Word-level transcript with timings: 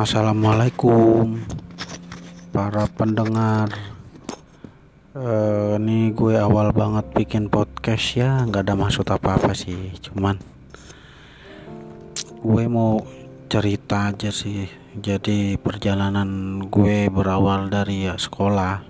Assalamualaikum. 0.00 1.44
Para 2.56 2.88
pendengar 2.88 3.68
uh, 5.12 5.76
ini 5.76 6.08
gue 6.16 6.40
awal 6.40 6.72
banget 6.72 7.04
bikin 7.12 7.52
podcast 7.52 8.16
ya. 8.16 8.48
Nggak 8.48 8.64
ada 8.64 8.80
maksud 8.80 9.04
apa-apa 9.04 9.52
sih 9.52 9.92
cuman 10.00 10.40
gue 12.40 12.64
mau 12.64 13.04
cerita 13.52 14.08
aja 14.08 14.32
sih. 14.32 14.72
Jadi 14.96 15.60
perjalanan 15.60 16.64
gue 16.72 17.12
berawal 17.12 17.68
dari 17.68 18.08
ya 18.08 18.16
sekolah. 18.16 18.80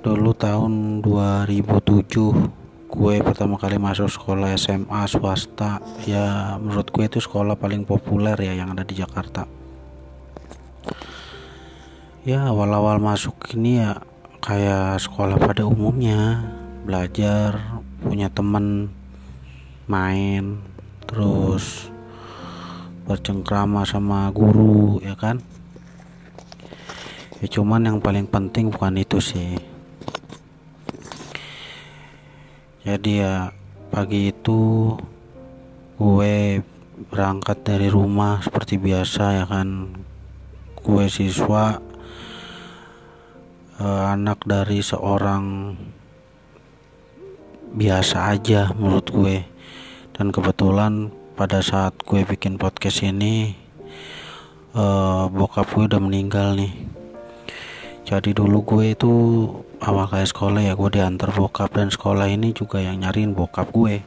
Dulu 0.00 0.32
tahun 0.32 1.04
2007 1.04 2.88
gue 2.88 3.14
pertama 3.20 3.60
kali 3.60 3.76
masuk 3.76 4.08
sekolah 4.08 4.48
SMA 4.56 5.04
swasta. 5.12 5.84
Ya 6.08 6.56
menurut 6.56 6.88
gue 6.88 7.04
itu 7.04 7.20
sekolah 7.20 7.60
paling 7.60 7.84
populer 7.84 8.40
ya 8.40 8.64
yang 8.64 8.72
ada 8.72 8.80
di 8.80 8.96
Jakarta 8.96 9.63
ya 12.24 12.48
awal-awal 12.48 12.96
masuk 13.04 13.52
ini 13.52 13.84
ya 13.84 14.00
kayak 14.40 14.96
sekolah 14.96 15.36
pada 15.36 15.68
umumnya 15.68 16.40
belajar 16.88 17.84
punya 18.00 18.32
temen 18.32 18.88
main 19.84 20.56
terus 21.04 21.92
bercengkrama 23.04 23.84
sama 23.84 24.32
guru 24.32 25.04
ya 25.04 25.12
kan? 25.12 25.36
Ya 27.44 27.60
cuman 27.60 27.92
yang 27.92 27.98
paling 28.00 28.24
penting 28.24 28.72
bukan 28.72 29.04
itu 29.04 29.20
sih. 29.20 29.60
Jadi 32.88 33.20
ya 33.20 33.52
pagi 33.92 34.32
itu 34.32 34.96
gue 36.00 36.64
berangkat 37.12 37.60
dari 37.68 37.92
rumah 37.92 38.40
seperti 38.40 38.80
biasa 38.80 39.24
ya 39.36 39.44
kan. 39.44 39.92
Gue 40.80 41.04
siswa 41.12 41.92
eh, 43.80 44.04
anak 44.14 44.46
dari 44.46 44.78
seorang 44.84 45.74
biasa 47.74 48.38
aja 48.38 48.70
menurut 48.76 49.08
gue. 49.10 49.36
Dan 50.14 50.30
kebetulan 50.30 51.10
pada 51.34 51.58
saat 51.58 51.98
gue 52.06 52.22
bikin 52.22 52.54
podcast 52.54 53.02
ini 53.02 53.54
eh, 54.74 55.24
bokap 55.30 55.66
gue 55.74 55.90
udah 55.90 56.02
meninggal 56.02 56.54
nih. 56.54 56.72
Jadi 58.04 58.36
dulu 58.36 58.60
gue 58.62 58.92
itu 58.92 59.12
awal 59.80 60.06
kayak 60.12 60.28
sekolah 60.28 60.60
ya 60.60 60.76
gue 60.76 60.90
diantar 60.94 61.34
bokap. 61.34 61.74
Dan 61.74 61.90
sekolah 61.90 62.30
ini 62.30 62.54
juga 62.54 62.78
yang 62.78 63.02
nyariin 63.02 63.34
bokap 63.34 63.72
gue. 63.74 64.04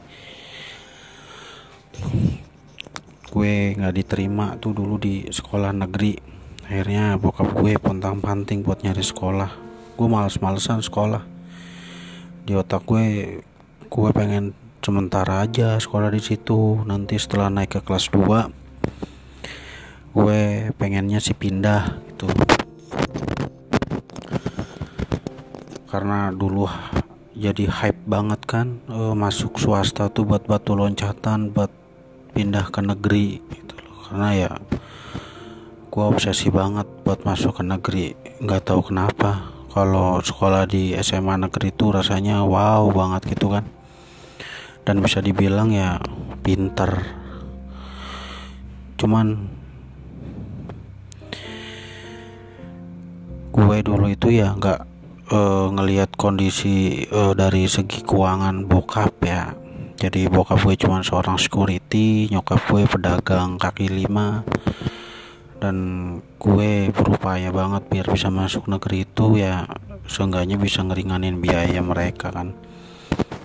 Gue 3.28 3.76
nggak 3.76 3.94
diterima 4.00 4.56
tuh 4.56 4.72
dulu 4.72 4.96
di 4.96 5.28
sekolah 5.28 5.76
negeri 5.76 6.37
akhirnya 6.68 7.16
bokap 7.16 7.48
gue 7.56 7.80
pontang 7.80 8.20
panting 8.20 8.60
buat 8.60 8.84
nyari 8.84 9.00
sekolah. 9.00 9.48
Gue 9.96 10.04
males-malesan 10.04 10.84
sekolah. 10.84 11.24
Di 12.44 12.52
otak 12.52 12.84
gue 12.84 13.40
gue 13.88 14.08
pengen 14.12 14.52
sementara 14.84 15.48
aja 15.48 15.80
sekolah 15.80 16.12
di 16.12 16.20
situ. 16.20 16.84
Nanti 16.84 17.16
setelah 17.16 17.48
naik 17.48 17.72
ke 17.72 17.80
kelas 17.80 18.12
2 18.12 18.68
gue 20.12 20.68
pengennya 20.76 21.24
sih 21.24 21.32
pindah 21.32 22.04
gitu. 22.12 22.28
Karena 25.88 26.28
dulu 26.36 26.68
jadi 27.32 27.64
hype 27.64 28.04
banget 28.04 28.44
kan 28.44 28.84
uh, 28.92 29.16
masuk 29.16 29.56
swasta 29.56 30.12
tuh 30.12 30.28
buat 30.28 30.44
batu 30.44 30.76
loncatan 30.76 31.48
buat 31.48 31.72
pindah 32.36 32.68
ke 32.68 32.84
negeri 32.84 33.40
gitu 33.56 33.74
loh. 33.80 34.04
Karena 34.04 34.28
ya 34.36 34.50
gua 35.88 36.12
obsesi 36.12 36.52
banget 36.52 36.84
buat 37.02 37.24
masuk 37.24 37.58
ke 37.58 37.62
negeri. 37.64 38.06
Nggak 38.44 38.72
tahu 38.72 38.92
kenapa. 38.92 39.52
Kalau 39.72 40.20
sekolah 40.20 40.68
di 40.68 40.96
SMA 41.00 41.40
negeri 41.40 41.72
itu 41.72 41.92
rasanya 41.92 42.44
wow 42.44 42.88
banget 42.92 43.36
gitu 43.36 43.52
kan. 43.52 43.64
Dan 44.84 45.00
bisa 45.04 45.20
dibilang 45.20 45.72
ya 45.72 46.00
pinter. 46.44 47.04
Cuman 48.98 49.48
gue 53.52 53.76
dulu 53.82 54.06
itu 54.06 54.30
ya 54.30 54.54
nggak 54.54 54.80
uh, 55.34 55.66
ngelihat 55.74 56.14
kondisi 56.14 57.06
uh, 57.10 57.34
dari 57.34 57.66
segi 57.68 58.04
keuangan 58.04 58.64
bokap 58.64 59.12
ya. 59.24 59.52
Jadi 59.98 60.30
bokap 60.30 60.62
gue 60.62 60.78
cuma 60.78 61.02
seorang 61.02 61.36
security 61.36 62.30
nyokap 62.30 62.62
gue 62.70 62.86
pedagang 62.86 63.58
kaki 63.58 63.90
lima 63.90 64.46
dan 65.58 65.76
gue 66.38 66.94
berupaya 66.94 67.50
banget 67.50 67.82
biar 67.90 68.06
bisa 68.06 68.30
masuk 68.30 68.70
negeri 68.70 69.02
itu 69.02 69.42
ya 69.42 69.66
seenggaknya 70.06 70.54
bisa 70.54 70.86
ngeringanin 70.86 71.42
biaya 71.42 71.82
mereka 71.82 72.30
kan. 72.30 72.54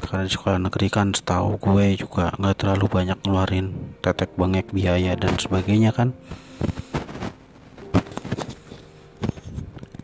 Karena 0.05 0.29
di 0.29 0.31
sekolah 0.31 0.61
negeri 0.61 0.87
kan 0.93 1.09
setahu 1.09 1.57
gue 1.57 1.97
juga 1.97 2.37
nggak 2.37 2.57
terlalu 2.61 2.85
banyak 2.85 3.17
ngeluarin 3.25 3.97
tetek 4.05 4.37
bengek 4.37 4.69
biaya 4.69 5.17
dan 5.17 5.35
sebagainya 5.41 5.89
kan. 5.89 6.13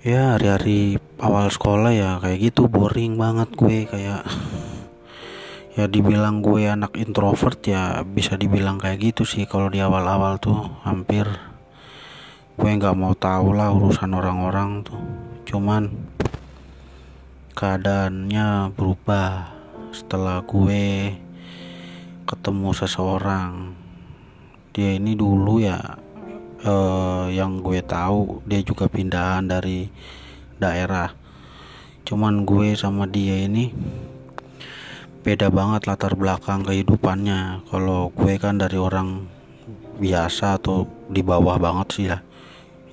Ya 0.01 0.33
hari-hari 0.33 0.97
awal 1.21 1.53
sekolah 1.53 1.93
ya 1.93 2.17
kayak 2.17 2.39
gitu 2.49 2.65
boring 2.65 3.19
banget 3.21 3.53
gue 3.53 3.85
kayak 3.85 4.25
ya 5.77 5.85
dibilang 5.85 6.41
gue 6.41 6.65
anak 6.65 6.97
introvert 6.97 7.61
ya 7.61 8.01
bisa 8.01 8.33
dibilang 8.33 8.81
kayak 8.81 9.13
gitu 9.13 9.27
sih 9.27 9.45
kalau 9.45 9.69
di 9.69 9.77
awal-awal 9.83 10.41
tuh 10.41 10.57
hampir 10.81 11.48
gue 12.59 12.75
nggak 12.75 12.99
mau 12.99 13.15
tahu 13.15 13.55
lah 13.55 13.71
urusan 13.71 14.11
orang-orang 14.11 14.83
tuh. 14.83 14.99
Cuman 15.47 15.87
keadaannya 17.55 18.75
berubah 18.75 19.55
setelah 19.95 20.43
gue 20.43 21.15
ketemu 22.27 22.69
seseorang. 22.75 23.79
Dia 24.75 24.99
ini 24.99 25.15
dulu 25.15 25.63
ya 25.63 25.79
uh, 26.67 27.31
yang 27.31 27.63
gue 27.63 27.79
tahu 27.79 28.43
dia 28.43 28.59
juga 28.59 28.91
pindahan 28.91 29.47
dari 29.47 29.87
daerah. 30.59 31.15
Cuman 32.03 32.43
gue 32.43 32.75
sama 32.75 33.07
dia 33.07 33.39
ini 33.39 33.71
beda 35.23 35.47
banget 35.47 35.87
latar 35.87 36.11
belakang 36.19 36.67
kehidupannya. 36.67 37.63
Kalau 37.71 38.11
gue 38.11 38.35
kan 38.35 38.59
dari 38.59 38.75
orang 38.75 39.31
biasa 39.95 40.59
atau 40.59 40.83
di 41.07 41.23
bawah 41.23 41.55
banget 41.55 41.87
sih 41.95 42.07
ya 42.11 42.19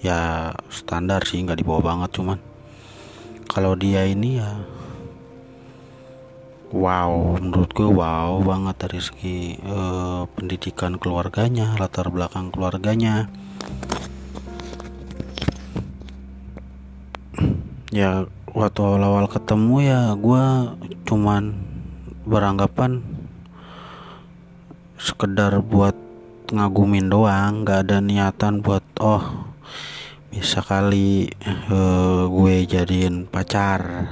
ya 0.03 0.53
standar 0.69 1.25
sih 1.25 1.41
nggak 1.41 1.61
di 1.61 1.67
bawah 1.67 1.95
banget 1.95 2.21
cuman. 2.21 2.39
Kalau 3.47 3.79
dia 3.79 4.05
ini 4.05 4.43
ya 4.43 4.51
wow 6.75 7.39
menurut 7.39 7.71
gue 7.71 7.87
wow 7.87 8.43
banget 8.43 8.77
dari 8.83 9.01
segi 9.01 9.39
uh, 9.63 10.27
pendidikan 10.35 10.99
keluarganya 10.99 11.79
latar 11.79 12.11
belakang 12.11 12.51
keluarganya. 12.51 13.31
Ya 17.95 18.27
waktu 18.51 18.81
awal-awal 18.83 19.31
ketemu 19.31 19.77
ya 19.85 20.01
gue 20.19 20.45
cuman 21.07 21.55
beranggapan 22.27 23.05
sekedar 24.99 25.63
buat 25.63 25.95
ngagumin 26.51 27.07
doang 27.07 27.63
nggak 27.63 27.87
ada 27.87 27.99
niatan 28.03 28.59
buat 28.59 28.83
oh 28.99 29.46
bisa 30.31 30.61
kali 30.61 31.31
uh, 31.71 32.27
gue 32.27 32.55
jadiin 32.67 33.27
pacar. 33.31 34.11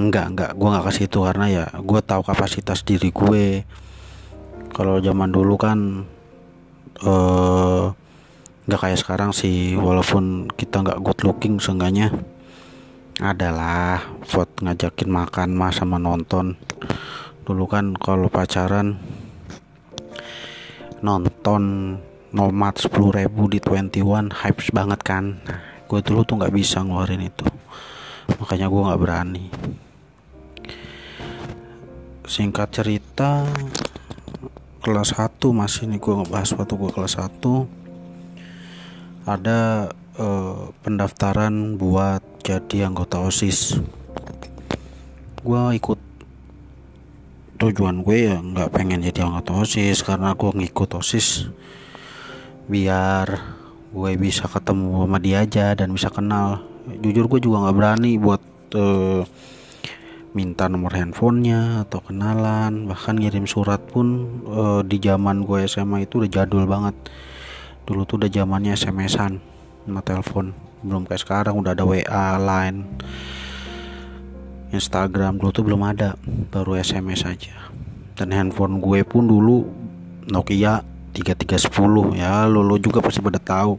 Enggak 0.00 0.26
enggak. 0.32 0.50
Gue 0.56 0.68
nggak 0.72 0.86
kasih 0.88 1.04
itu 1.06 1.18
karena 1.22 1.46
ya 1.48 1.64
gue 1.76 2.00
tahu 2.00 2.22
kapasitas 2.24 2.82
diri 2.82 3.12
gue. 3.12 3.68
Kalau 4.72 5.02
zaman 5.02 5.30
dulu 5.30 5.54
kan 5.60 5.78
eh 7.04 7.84
nggak 8.64 8.80
kayak 8.80 9.00
sekarang 9.00 9.30
sih. 9.36 9.76
Walaupun 9.76 10.48
kita 10.56 10.82
nggak 10.82 11.00
good 11.04 11.20
looking 11.22 11.60
seenggaknya 11.60 12.12
adalah 13.20 14.00
buat 14.32 14.48
ngajakin 14.64 15.12
makan 15.12 15.52
mas 15.52 15.76
sama 15.76 16.00
nonton. 16.00 16.56
Dulu 17.44 17.64
kan 17.68 17.92
kalau 17.92 18.32
pacaran 18.32 18.96
nonton 21.04 21.96
nomad 22.30 22.78
10 22.78 22.94
ribu 22.94 23.50
di 23.50 23.58
21 23.58 24.30
hype 24.30 24.62
banget 24.70 25.00
kan. 25.02 25.42
Gue 25.90 25.98
dulu 26.02 26.22
tuh 26.22 26.38
nggak 26.38 26.54
bisa 26.54 26.86
ngeluarin 26.86 27.26
itu. 27.26 27.46
Makanya 28.38 28.70
gue 28.70 28.86
nggak 28.86 29.00
berani. 29.02 29.50
Singkat 32.30 32.68
cerita 32.70 33.42
kelas 34.80 35.18
1 35.18 35.42
masih 35.50 35.90
nih 35.90 35.98
gue 35.98 36.14
ngebahas 36.22 36.54
waktu 36.54 36.74
gue 36.78 36.90
kelas 36.94 37.18
1 37.18 37.42
ada 39.26 39.90
eh, 40.14 40.62
pendaftaran 40.86 41.74
buat 41.74 42.22
jadi 42.46 42.86
anggota 42.86 43.18
OSIS. 43.18 43.82
Gue 45.42 45.74
ikut 45.74 45.98
tujuan 47.60 48.00
gue 48.00 48.24
ya 48.24 48.40
nggak 48.40 48.72
pengen 48.72 49.04
jadi 49.04 49.26
anggota 49.26 49.52
OSIS 49.52 50.00
karena 50.06 50.32
gue 50.32 50.48
ngikut 50.48 50.96
OSIS 50.96 51.52
biar 52.70 53.26
gue 53.90 54.12
bisa 54.14 54.46
ketemu 54.46 55.02
sama 55.02 55.18
dia 55.18 55.42
aja 55.42 55.74
dan 55.74 55.90
bisa 55.90 56.06
kenal. 56.14 56.62
Jujur 57.02 57.26
gue 57.26 57.42
juga 57.42 57.66
nggak 57.66 57.76
berani 57.76 58.12
buat 58.22 58.42
uh, 58.78 59.26
minta 60.30 60.70
nomor 60.70 60.94
handphonenya 60.94 61.82
atau 61.82 61.98
kenalan. 61.98 62.86
Bahkan 62.86 63.18
ngirim 63.18 63.50
surat 63.50 63.82
pun 63.82 64.06
uh, 64.46 64.80
di 64.86 65.02
zaman 65.02 65.42
gue 65.42 65.66
SMA 65.66 66.06
itu 66.06 66.22
udah 66.22 66.30
jadul 66.30 66.70
banget. 66.70 66.94
Dulu 67.82 68.06
tuh 68.06 68.22
udah 68.22 68.30
zamannya 68.30 68.78
SMS-an 68.78 69.42
sama 69.82 70.00
telepon. 70.06 70.54
Belum 70.86 71.02
kayak 71.02 71.26
sekarang 71.26 71.58
udah 71.58 71.74
ada 71.74 71.82
WA, 71.82 72.38
Line, 72.38 72.86
Instagram. 74.70 75.42
Dulu 75.42 75.50
tuh 75.50 75.66
belum 75.66 75.82
ada 75.82 76.14
baru 76.54 76.78
SMS 76.78 77.26
aja. 77.26 77.74
Dan 78.14 78.30
handphone 78.30 78.78
gue 78.78 79.02
pun 79.02 79.26
dulu 79.26 79.66
Nokia 80.30 80.89
3310 81.12 82.18
ya 82.18 82.46
lo, 82.46 82.62
lo 82.62 82.76
juga 82.78 83.02
pasti 83.02 83.20
pada 83.20 83.42
tahu. 83.42 83.76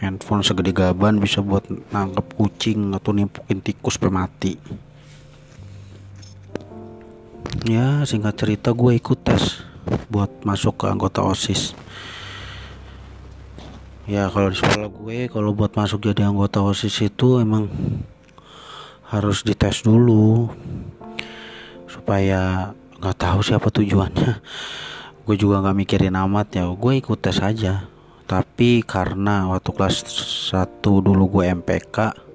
Handphone 0.00 0.40
segede 0.40 0.72
gaban 0.72 1.20
bisa 1.20 1.44
buat 1.44 1.68
nangkep 1.68 2.26
kucing 2.32 2.96
atau 2.96 3.12
nimpukin 3.12 3.60
tikus 3.60 4.00
mati. 4.08 4.56
Ya 7.68 8.00
singkat 8.08 8.40
cerita 8.40 8.72
gue 8.72 8.96
ikut 8.96 9.20
tes 9.20 9.60
buat 10.08 10.32
masuk 10.48 10.80
ke 10.80 10.86
anggota 10.88 11.20
OSIS. 11.20 11.76
Ya 14.08 14.32
kalau 14.32 14.48
di 14.48 14.56
sekolah 14.56 14.88
gue 14.88 15.28
kalau 15.28 15.52
buat 15.52 15.76
masuk 15.76 16.08
jadi 16.08 16.24
anggota 16.32 16.64
OSIS 16.64 17.12
itu 17.12 17.36
emang 17.36 17.68
harus 19.12 19.44
dites 19.44 19.84
dulu 19.84 20.48
supaya 21.90 22.72
nggak 23.02 23.16
tahu 23.18 23.40
siapa 23.42 23.68
tujuannya 23.68 24.38
gue 25.26 25.36
juga 25.36 25.60
nggak 25.64 25.78
mikirin 25.78 26.16
amat 26.16 26.60
ya. 26.60 26.64
Gue 26.70 27.00
ikut 27.00 27.18
tes 27.20 27.40
aja. 27.40 27.88
Tapi 28.30 28.86
karena 28.86 29.50
waktu 29.50 29.70
kelas 29.74 30.06
1 30.54 30.80
dulu 30.82 31.40
gue 31.40 31.50
MPK 31.50 32.30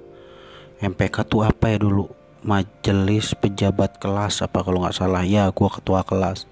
MPK 0.76 1.24
tuh 1.24 1.40
apa 1.40 1.72
ya 1.72 1.80
dulu? 1.80 2.12
Majelis 2.46 3.32
pejabat 3.32 3.96
kelas 3.96 4.44
apa 4.44 4.60
kalau 4.60 4.84
nggak 4.84 4.96
salah. 4.96 5.24
Ya 5.24 5.48
gue 5.48 5.68
ketua 5.72 6.04
kelas. 6.04 6.44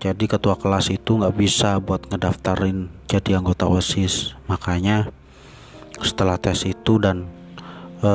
Jadi 0.00 0.24
ketua 0.26 0.56
kelas 0.58 0.90
itu 0.90 1.20
nggak 1.20 1.36
bisa 1.36 1.78
buat 1.78 2.04
ngedaftarin 2.10 2.90
jadi 3.06 3.38
anggota 3.38 3.70
osis. 3.70 4.34
Makanya 4.50 5.14
setelah 6.02 6.40
tes 6.40 6.64
itu 6.66 6.98
dan 6.98 7.28
e, 8.00 8.10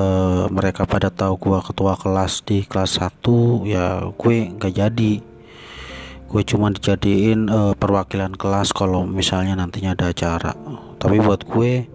mereka 0.50 0.84
pada 0.90 1.14
tahu 1.14 1.38
gue 1.38 1.60
ketua 1.62 1.94
kelas 1.96 2.42
di 2.44 2.66
kelas 2.66 2.98
1 3.00 3.70
ya 3.70 4.10
gue 4.10 4.36
nggak 4.58 4.74
jadi 4.74 5.12
gue 6.26 6.42
cuma 6.44 6.74
dijadiin 6.74 7.48
e, 7.48 7.60
perwakilan 7.78 8.34
kelas 8.36 8.74
kalau 8.76 9.06
misalnya 9.06 9.56
nantinya 9.56 9.94
ada 9.94 10.12
acara. 10.12 10.54
Tapi 10.98 11.22
buat 11.22 11.46
gue 11.46 11.88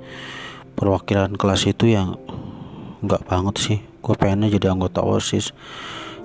perwakilan 0.79 1.35
kelas 1.35 1.69
itu 1.69 1.91
yang 1.93 2.17
nggak 3.05 3.27
banget 3.27 3.57
sih. 3.59 3.79
Gue 4.01 4.15
pengennya 4.17 4.49
jadi 4.55 4.73
anggota 4.73 5.05
osis. 5.05 5.53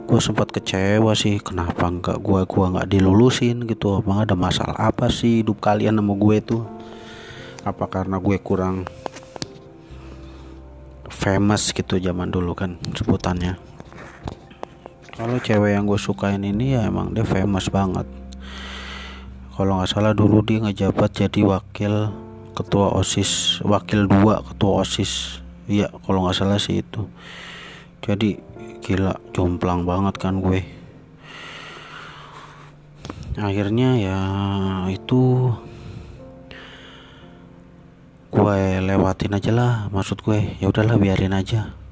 Gue 0.06 0.22
sempat 0.22 0.54
kecewa 0.54 1.18
sih 1.18 1.42
kenapa 1.42 1.90
nggak 1.90 2.22
gue 2.22 2.42
gua 2.46 2.66
nggak 2.78 2.94
dilulusin 2.94 3.66
gitu? 3.66 4.00
Apa 4.00 4.30
ada 4.30 4.38
masalah? 4.38 4.78
Apa 4.78 5.10
sih 5.10 5.42
hidup 5.42 5.58
kalian 5.58 5.98
sama 5.98 6.14
gue 6.14 6.38
tuh? 6.46 6.64
Apa 7.66 7.90
karena 7.90 8.22
gue 8.22 8.38
kurang 8.38 8.86
famous 11.10 11.74
gitu 11.74 11.98
zaman 11.98 12.30
dulu 12.30 12.54
kan 12.54 12.78
sebutannya 12.94 13.75
kalau 15.16 15.40
cewek 15.40 15.72
yang 15.72 15.88
gue 15.88 15.96
sukain 15.96 16.44
ini 16.44 16.76
ya 16.76 16.92
emang 16.92 17.16
dia 17.16 17.24
famous 17.24 17.72
banget. 17.72 18.04
Kalau 19.56 19.80
nggak 19.80 19.88
salah 19.88 20.12
dulu 20.12 20.44
dia 20.44 20.60
ngejabat 20.60 21.16
jadi 21.16 21.40
wakil 21.48 22.12
ketua 22.52 22.92
osis 23.00 23.64
wakil 23.64 24.12
dua 24.12 24.44
ketua 24.44 24.84
osis. 24.84 25.40
Iya 25.72 25.88
kalau 26.04 26.28
nggak 26.28 26.36
salah 26.36 26.60
sih 26.60 26.84
itu. 26.84 27.08
Jadi 28.04 28.36
gila 28.84 29.16
jomplang 29.32 29.88
banget 29.88 30.20
kan 30.20 30.44
gue. 30.44 30.68
Akhirnya 33.40 33.96
ya 33.96 34.20
itu 34.92 35.48
gue 38.36 38.60
lewatin 38.84 39.40
aja 39.40 39.52
lah 39.56 39.74
maksud 39.96 40.20
gue. 40.28 40.60
Ya 40.60 40.68
udahlah 40.68 41.00
biarin 41.00 41.32
aja 41.32 41.85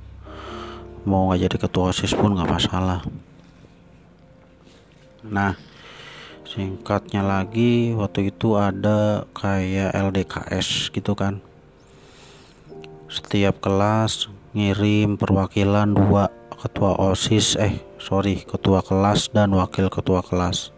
mau 1.04 1.28
nggak 1.28 1.48
jadi 1.48 1.58
ketua 1.68 1.92
osis 1.92 2.16
pun 2.16 2.36
nggak 2.36 2.52
masalah. 2.52 3.04
Nah 5.28 5.56
singkatnya 6.48 7.24
lagi 7.24 7.96
waktu 7.96 8.32
itu 8.32 8.56
ada 8.56 9.28
kayak 9.36 9.92
LDKS 9.92 10.92
gitu 10.96 11.16
kan. 11.16 11.44
Setiap 13.12 13.60
kelas 13.60 14.32
ngirim 14.56 15.20
perwakilan 15.20 15.92
dua 15.92 16.32
ketua 16.56 16.96
OSIS 16.96 17.60
eh 17.60 17.84
sorry 18.00 18.40
ketua 18.48 18.80
kelas 18.80 19.28
dan 19.36 19.52
wakil 19.52 19.92
ketua 19.92 20.24
kelas. 20.24 20.72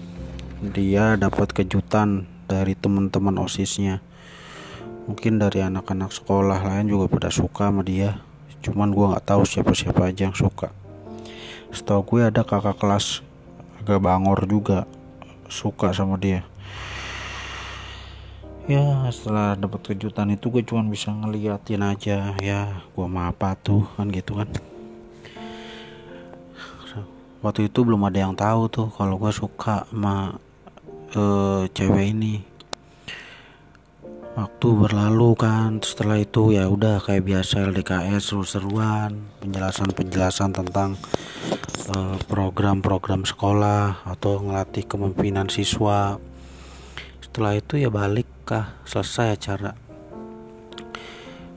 Dia 0.75 1.15
dapat 1.15 1.55
kejutan 1.55 2.27
dari 2.51 2.75
teman-teman 2.75 3.39
osisnya. 3.39 4.03
Mungkin 5.07 5.39
dari 5.39 5.63
anak-anak 5.63 6.11
sekolah 6.11 6.67
lain 6.67 6.91
juga 6.91 7.07
pada 7.07 7.31
suka 7.31 7.71
sama 7.71 7.87
dia. 7.87 8.19
Cuman 8.59 8.91
gue 8.91 9.07
nggak 9.07 9.23
tahu 9.23 9.47
siapa-siapa 9.47 10.11
aja 10.11 10.27
yang 10.27 10.35
suka 10.35 10.83
setahu 11.75 12.03
gue 12.17 12.31
ada 12.31 12.47
kakak 12.47 12.79
kelas 12.79 13.21
agak 13.83 14.01
bangor 14.01 14.47
juga 14.49 14.89
suka 15.51 15.93
sama 15.93 16.17
dia. 16.17 16.47
Ya 18.65 19.05
setelah 19.13 19.61
dapat 19.61 19.93
kejutan 19.93 20.33
itu 20.33 20.49
gue 20.49 20.65
cuma 20.65 20.81
bisa 20.89 21.13
ngeliatin 21.13 21.85
aja 21.85 22.33
ya 22.41 22.81
gue 22.97 23.07
mau 23.11 23.29
apa 23.29 23.53
tuh 23.61 23.85
kan 24.01 24.09
gitu 24.09 24.41
kan. 24.41 24.49
Waktu 27.45 27.69
itu 27.69 27.85
belum 27.85 28.09
ada 28.09 28.25
yang 28.25 28.33
tahu 28.33 28.73
tuh 28.73 28.89
kalau 28.89 29.21
gue 29.21 29.29
suka 29.29 29.85
sama 29.85 30.41
uh, 31.13 31.69
cewek 31.77 32.17
ini. 32.17 32.41
Waktu 34.33 34.67
berlalu 34.73 35.37
kan 35.37 35.79
setelah 35.85 36.19
itu 36.19 36.57
ya 36.57 36.65
udah 36.67 37.05
kayak 37.05 37.23
biasa 37.23 37.69
LDKS 37.69 38.33
seru-seruan 38.33 39.29
penjelasan-penjelasan 39.45 40.57
tentang 40.57 40.97
program-program 42.31 43.23
uh, 43.25 43.29
sekolah 43.29 44.07
atau 44.09 44.41
ngelatih 44.41 44.89
kepemimpinan 44.89 45.53
siswa. 45.53 46.17
Setelah 47.21 47.59
itu 47.59 47.77
ya 47.77 47.93
balik 47.93 48.29
kah 48.49 48.81
selesai 48.89 49.37
acara. 49.37 49.73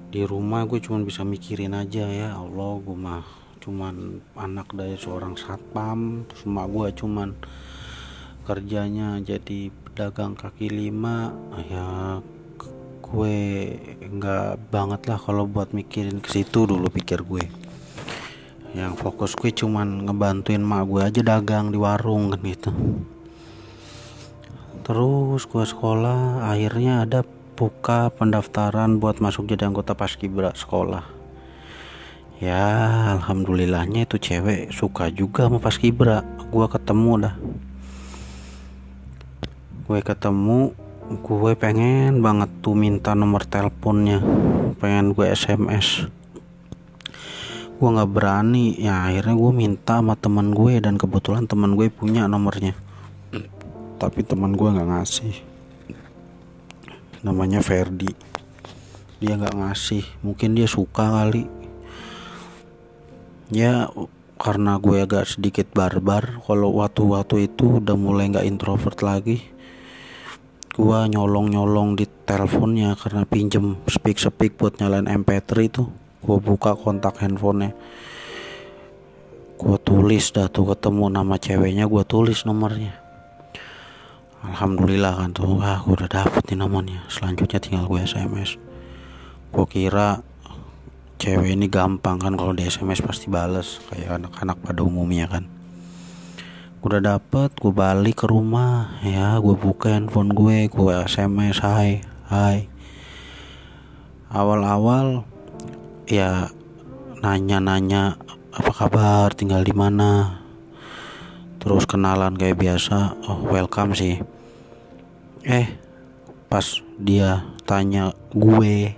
Di 0.08 0.24
rumah 0.24 0.68
gue 0.68 0.80
cuma 0.84 1.04
bisa 1.04 1.22
mikirin 1.28 1.76
aja 1.76 2.08
ya 2.08 2.36
Allah 2.36 2.80
gue 2.80 2.98
mah 2.98 3.24
cuman 3.60 4.24
anak 4.40 4.72
dari 4.72 4.96
seorang 4.96 5.36
satpam 5.36 6.24
terus 6.32 6.48
gue 6.48 6.88
cuman 6.96 7.36
kerjanya 8.48 9.20
jadi 9.20 9.70
pedagang 9.70 10.34
kaki 10.36 10.72
lima. 10.72 11.36
Ya 11.68 12.20
gue 13.08 13.38
nggak 14.04 14.72
banget 14.72 15.02
lah 15.08 15.20
kalau 15.20 15.48
buat 15.48 15.72
mikirin 15.72 16.20
ke 16.20 16.28
situ 16.28 16.68
dulu 16.68 16.92
pikir 16.92 17.24
gue 17.24 17.67
yang 18.78 18.94
fokus 18.94 19.34
gue 19.34 19.50
cuman 19.50 20.06
ngebantuin 20.06 20.62
mak 20.62 20.86
gue 20.86 21.02
aja 21.02 21.22
dagang 21.26 21.74
di 21.74 21.82
warung 21.82 22.30
kan 22.30 22.42
gitu. 22.46 22.70
Terus 24.86 25.50
gue 25.50 25.66
sekolah 25.66 26.46
akhirnya 26.46 27.02
ada 27.02 27.26
buka 27.58 28.14
pendaftaran 28.14 29.02
buat 29.02 29.18
masuk 29.18 29.50
jadi 29.50 29.66
anggota 29.66 29.98
paskibra 29.98 30.54
sekolah. 30.54 31.02
Ya 32.38 32.70
alhamdulillahnya 33.18 34.06
itu 34.06 34.22
cewek 34.22 34.70
suka 34.70 35.10
juga 35.10 35.50
sama 35.50 35.58
pas 35.58 35.74
kibra 35.74 36.22
gue 36.54 36.66
ketemu 36.70 37.12
dah. 37.26 37.36
Gue 39.90 40.00
ketemu 40.06 40.78
gue 41.26 41.54
pengen 41.58 42.22
banget 42.22 42.54
tuh 42.62 42.78
minta 42.78 43.18
nomor 43.18 43.42
teleponnya. 43.42 44.22
Pengen 44.78 45.18
gue 45.18 45.26
SMS 45.34 46.14
gue 47.78 47.90
nggak 47.94 48.12
berani. 48.12 48.74
Ya 48.82 49.06
akhirnya 49.06 49.38
gue 49.38 49.52
minta 49.54 50.02
sama 50.02 50.18
teman 50.18 50.52
gue 50.52 50.82
dan 50.82 50.98
kebetulan 50.98 51.46
teman 51.46 51.78
gue 51.78 51.88
punya 51.94 52.26
nomornya. 52.26 52.74
Tapi 54.02 54.22
teman 54.26 54.58
gue 54.58 54.70
nggak 54.70 54.90
ngasih. 54.90 55.36
Namanya 57.22 57.62
Ferdi. 57.62 58.10
Dia 59.22 59.38
nggak 59.38 59.56
ngasih. 59.58 60.04
Mungkin 60.26 60.58
dia 60.58 60.66
suka 60.66 61.06
kali. 61.08 61.46
Ya 63.54 63.88
karena 64.38 64.78
gue 64.78 65.02
agak 65.02 65.26
sedikit 65.26 65.72
barbar 65.74 66.42
kalau 66.46 66.74
waktu-waktu 66.78 67.50
itu 67.50 67.82
udah 67.82 67.98
mulai 67.98 68.30
nggak 68.30 68.46
introvert 68.46 69.02
lagi 69.02 69.58
gua 70.78 71.10
nyolong-nyolong 71.10 71.98
di 71.98 72.06
teleponnya 72.06 72.94
karena 72.94 73.26
pinjem 73.26 73.82
speak-speak 73.90 74.62
buat 74.62 74.78
nyalain 74.78 75.10
MP3 75.10 75.50
itu 75.66 75.90
gua 76.28 76.38
buka 76.44 76.76
kontak 76.76 77.24
handphonenya. 77.24 77.72
Gua 79.56 79.80
tulis 79.80 80.30
dah 80.36 80.52
tuh 80.52 80.76
ketemu 80.76 81.08
nama 81.08 81.40
ceweknya 81.40 81.88
gua 81.88 82.04
tulis 82.04 82.44
nomornya. 82.44 83.00
Alhamdulillah 84.44 85.16
kan 85.16 85.32
tuh 85.32 85.64
ah 85.64 85.80
gua 85.82 86.04
udah 86.04 86.10
dapet 86.12 86.44
nih 86.52 86.60
nomornya 86.60 87.02
selanjutnya 87.10 87.58
tinggal 87.58 87.90
gue 87.90 88.06
SMS 88.06 88.62
gua 89.50 89.66
kira 89.66 90.22
cewek 91.18 91.58
ini 91.58 91.66
gampang 91.66 92.22
kan 92.22 92.38
kalau 92.38 92.54
di 92.54 92.70
SMS 92.70 93.02
pasti 93.02 93.26
bales 93.26 93.82
kayak 93.90 94.22
anak-anak 94.22 94.58
pada 94.62 94.86
umumnya 94.86 95.26
kan. 95.26 95.50
Udah 96.86 97.02
dapet 97.02 97.58
gue 97.58 97.74
balik 97.74 98.22
ke 98.22 98.26
rumah. 98.30 99.02
Ya 99.02 99.34
gue 99.42 99.58
buka 99.58 99.98
handphone 99.98 100.30
gue 100.30 100.70
gue 100.70 100.94
sms 101.10 101.58
hai 101.66 102.06
hai. 102.30 102.70
Awal-awal 104.30 105.26
ya 106.08 106.48
nanya-nanya 107.20 108.16
apa 108.56 108.72
kabar? 108.72 109.36
Tinggal 109.36 109.68
di 109.68 109.76
mana? 109.76 110.40
Terus 111.60 111.84
kenalan 111.84 112.40
kayak 112.40 112.56
biasa. 112.56 113.20
Oh 113.28 113.44
welcome 113.52 113.92
sih. 113.92 114.24
Eh 115.44 115.68
pas 116.48 116.64
dia 116.96 117.44
tanya 117.68 118.16
gue 118.32 118.96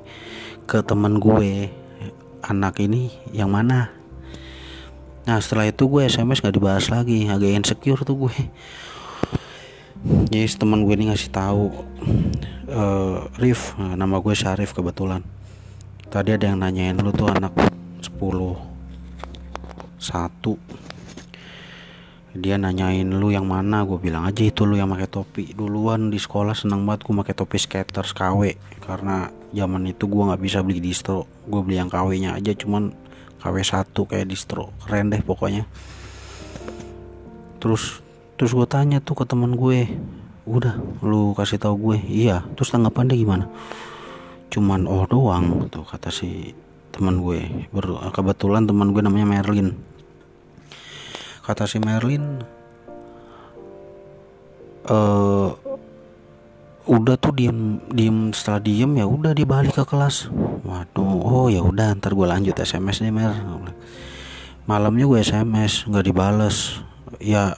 ke 0.70 0.78
temen 0.86 1.18
gue 1.18 1.74
anak 2.46 2.78
ini 2.78 3.10
yang 3.34 3.50
mana? 3.50 3.90
Nah 5.26 5.38
setelah 5.42 5.66
itu 5.66 5.90
gue 5.90 6.06
sms 6.06 6.46
gak 6.46 6.54
dibahas 6.54 6.94
lagi. 6.94 7.26
Agak 7.26 7.50
insecure 7.50 8.06
tuh 8.06 8.30
gue. 8.30 8.38
Jadi 10.30 10.46
teman 10.62 10.86
gue 10.86 10.94
ini 10.94 11.10
ngasih 11.10 11.34
tahu 11.34 11.74
uh, 12.70 13.28
Rif 13.42 13.74
nama 13.76 14.22
gue 14.22 14.32
Syarif 14.32 14.72
kebetulan 14.72 15.26
tadi 16.10 16.34
ada 16.34 16.50
yang 16.50 16.58
nanyain 16.58 16.98
lu 16.98 17.14
tuh 17.14 17.30
anak 17.30 17.54
10 18.02 18.10
satu. 20.02 20.58
Dia 22.34 22.58
nanyain 22.58 23.06
lu 23.06 23.30
yang 23.30 23.46
mana? 23.46 23.86
Gue 23.86 24.02
bilang 24.02 24.26
aja 24.26 24.42
itu 24.42 24.66
lu 24.66 24.74
yang 24.74 24.90
pakai 24.90 25.10
topi. 25.10 25.44
Duluan 25.54 26.10
di 26.10 26.18
sekolah 26.18 26.58
seneng 26.58 26.82
banget 26.86 27.06
gue 27.06 27.14
pakai 27.14 27.36
topi 27.38 27.58
skater 27.62 28.06
KW 28.06 28.58
karena 28.82 29.30
zaman 29.54 29.86
itu 29.86 30.10
gue 30.10 30.24
nggak 30.34 30.42
bisa 30.42 30.66
beli 30.66 30.82
distro. 30.82 31.30
Gue 31.46 31.62
beli 31.62 31.78
yang 31.78 31.94
KW 31.94 32.10
nya 32.18 32.34
aja 32.34 32.58
cuman 32.58 32.90
KW1 33.46 33.94
kayak 33.94 34.28
distro. 34.30 34.74
Keren 34.82 35.14
deh 35.14 35.22
pokoknya. 35.22 35.70
Terus 37.62 38.02
terus 38.34 38.52
gue 38.58 38.66
tanya 38.66 38.98
tuh 38.98 39.14
ke 39.14 39.26
teman 39.30 39.54
gue 39.54 39.86
udah 40.50 40.74
lu 41.06 41.38
kasih 41.38 41.62
tahu 41.62 41.94
gue. 41.94 41.98
Iya. 42.02 42.50
Terus 42.58 42.74
tanggapan 42.74 43.14
dia 43.14 43.18
gimana 43.22 43.46
cuman 44.50 44.90
oh 44.90 45.06
doang 45.06 45.70
tuh 45.70 45.86
kata 45.86 46.10
si 46.10 46.54
teman 46.90 47.22
gue. 47.22 47.70
Ber 47.70 48.10
kebetulan 48.12 48.66
teman 48.66 48.92
gue 48.92 49.02
namanya 49.06 49.40
Merlin. 49.40 49.78
Kata 51.46 51.66
si 51.66 51.82
Merlin 51.82 52.42
uh, 54.90 55.50
udah 56.90 57.16
tuh 57.22 57.34
diem 57.38 57.78
diem 57.94 58.34
setelah 58.34 58.62
diem 58.62 58.90
ya 58.98 59.06
udah 59.06 59.32
dia 59.38 59.46
balik 59.46 59.78
ke 59.78 59.86
kelas. 59.86 60.30
Waduh 60.66 61.22
oh 61.26 61.48
ya 61.50 61.62
udah 61.62 61.94
ntar 61.98 62.18
gue 62.18 62.26
lanjut 62.26 62.58
sms 62.58 63.06
nih 63.06 63.14
mer. 63.14 63.34
Malamnya 64.66 65.06
gue 65.06 65.20
sms 65.22 65.90
nggak 65.90 66.06
dibales. 66.06 66.82
Ya 67.22 67.58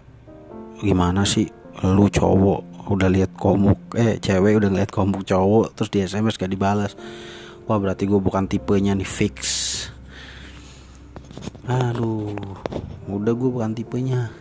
gimana 0.79 1.23
sih 1.23 1.47
lu 1.81 2.11
cowok 2.11 2.70
udah 2.87 3.09
lihat 3.11 3.37
komuk 3.37 3.77
eh 3.93 4.17
cewek 4.17 4.57
udah 4.57 4.69
ngeliat 4.73 4.89
komuk 4.89 5.27
cowok 5.27 5.77
terus 5.77 5.89
di 5.93 6.01
sms 6.01 6.39
gak 6.39 6.49
dibales. 6.49 6.97
Wah 7.69 7.77
berarti 7.77 8.09
gue 8.09 8.17
bukan 8.17 8.49
tipenya 8.49 8.97
nih 8.97 9.05
fix. 9.05 9.37
Aduh 11.69 12.33
udah 13.05 13.33
gue 13.37 13.49
bukan 13.53 13.77
tipenya. 13.77 14.33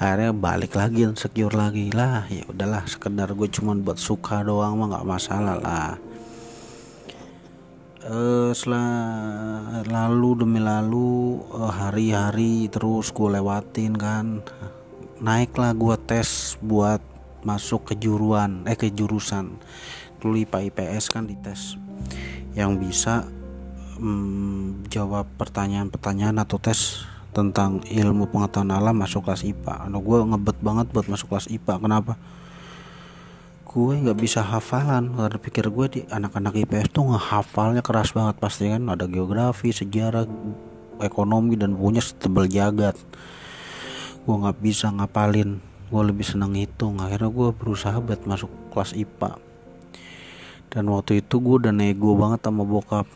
Akhirnya 0.00 0.32
balik 0.32 0.76
lagi 0.76 1.04
secure 1.16 1.52
lagi. 1.52 1.92
Lah 1.92 2.24
ya 2.28 2.44
udahlah 2.48 2.84
sekedar 2.88 3.32
gue 3.36 3.48
cuman 3.48 3.84
buat 3.84 4.00
suka 4.00 4.40
doang 4.44 4.80
mah 4.80 4.96
nggak 4.96 5.08
masalah 5.08 5.56
lah. 5.60 5.92
Uh, 8.00 8.48
setelah 8.56 9.84
lalu 9.84 10.40
demi 10.40 10.56
lalu 10.56 11.36
uh, 11.52 11.68
hari-hari 11.68 12.64
terus 12.72 13.12
gue 13.12 13.28
lewatin 13.28 13.92
kan. 13.92 14.40
Naiklah 15.20 15.76
gue 15.76 15.96
tes 16.08 16.56
buat 16.64 17.09
masuk 17.46 17.94
kejuruan 17.94 18.64
eh 18.68 18.76
kejurusan 18.76 19.56
dulu 20.20 20.36
IPA 20.44 20.70
IPS 20.70 21.04
kan 21.08 21.24
dites 21.24 21.80
yang 22.52 22.76
bisa 22.76 23.24
um, 24.00 24.82
jawab 24.88 25.28
pertanyaan-pertanyaan 25.38 26.40
atau 26.42 26.58
tes 26.58 27.04
tentang 27.30 27.78
ilmu 27.86 28.26
pengetahuan 28.26 28.74
alam 28.74 28.96
masuk 28.98 29.22
kelas 29.30 29.46
IPA. 29.46 29.86
Nah, 29.86 30.02
gue 30.02 30.18
ngebet 30.34 30.58
banget 30.58 30.86
buat 30.90 31.06
masuk 31.06 31.30
kelas 31.30 31.46
IPA. 31.46 31.78
Kenapa? 31.78 32.18
Gue 33.62 34.02
nggak 34.02 34.18
bisa 34.18 34.42
hafalan. 34.42 35.14
Karena 35.14 35.38
pikir 35.38 35.70
gue 35.70 35.86
di 35.86 36.00
anak-anak 36.10 36.58
IPS 36.66 36.90
tuh 36.90 37.06
ngehafalnya 37.14 37.86
keras 37.86 38.10
banget 38.10 38.34
pasti 38.42 38.66
kan. 38.66 38.82
Ada 38.90 39.06
geografi, 39.06 39.70
sejarah, 39.70 40.26
ekonomi 40.98 41.54
dan 41.54 41.78
punya 41.78 42.02
setebal 42.02 42.50
jagat. 42.50 42.98
Gue 44.26 44.34
nggak 44.34 44.58
bisa 44.58 44.90
ngapalin. 44.90 45.69
Gue 45.90 46.02
lebih 46.06 46.22
seneng 46.22 46.54
hitung. 46.54 47.02
Akhirnya 47.02 47.28
gue 47.28 47.50
berusaha 47.50 47.98
buat 47.98 48.22
masuk 48.24 48.50
kelas 48.70 48.94
IPA. 48.94 49.36
Dan 50.70 50.86
waktu 50.94 51.18
itu 51.18 51.42
gue 51.42 51.66
udah 51.66 51.74
nego 51.74 52.14
banget 52.14 52.46
sama 52.46 52.62
bokap. 52.62 53.06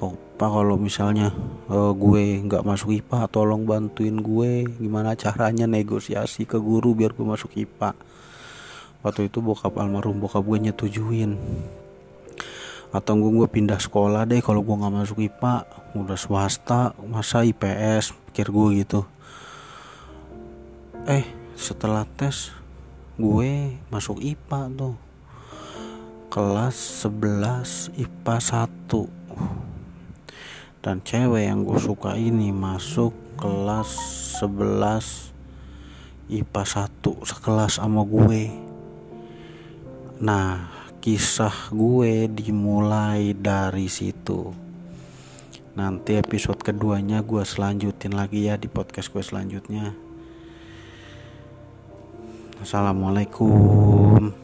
Pak 0.00 0.48
kalau 0.48 0.80
misalnya 0.80 1.28
uh, 1.68 1.92
gue 1.92 2.40
nggak 2.40 2.64
masuk 2.64 2.96
IPA 2.96 3.28
tolong 3.28 3.68
bantuin 3.68 4.16
gue. 4.16 4.64
Gimana 4.80 5.12
caranya 5.12 5.68
negosiasi 5.68 6.48
ke 6.48 6.56
guru 6.56 6.96
biar 6.96 7.12
gue 7.12 7.26
masuk 7.26 7.52
IPA 7.52 7.92
waktu 9.00 9.32
itu 9.32 9.40
bokap 9.40 9.76
almarhum 9.80 10.20
bokap 10.20 10.44
gue 10.44 10.70
nyetujuin. 10.70 11.36
Atau 12.90 13.20
gue 13.22 13.30
gue 13.42 13.48
pindah 13.48 13.78
sekolah 13.78 14.26
deh 14.26 14.42
kalau 14.42 14.64
gue 14.64 14.74
nggak 14.74 14.94
masuk 14.94 15.18
IPA 15.20 15.68
udah 15.94 16.18
swasta 16.18 16.96
masa 17.04 17.44
IPS 17.44 18.16
pikir 18.30 18.48
gue 18.50 18.68
gitu. 18.80 19.00
Eh 21.04 21.39
setelah 21.60 22.08
tes 22.16 22.48
gue 23.20 23.76
masuk 23.92 24.16
IPA 24.16 24.72
tuh. 24.72 24.96
Kelas 26.32 27.04
11 27.04 28.00
IPA 28.00 28.36
1 28.40 30.80
dan 30.80 31.04
cewek 31.04 31.44
yang 31.44 31.68
gue 31.68 31.76
suka 31.76 32.16
ini 32.16 32.48
masuk 32.48 33.12
kelas 33.36 33.92
11 34.40 36.32
IPA 36.32 36.62
1 36.64 37.28
sekelas 37.28 37.76
sama 37.76 38.08
gue. 38.08 38.48
Nah 40.24 40.72
kisah 41.04 41.68
gue 41.68 42.24
dimulai 42.32 43.36
dari 43.36 43.92
situ. 43.92 44.56
Nanti 45.76 46.16
episode 46.16 46.64
keduanya 46.64 47.20
gue 47.20 47.44
selanjutin 47.44 48.16
lagi 48.16 48.48
ya 48.48 48.56
di 48.56 48.72
podcast 48.72 49.12
gue 49.12 49.20
selanjutnya 49.20 50.09
Assalamualaikum 52.60 54.36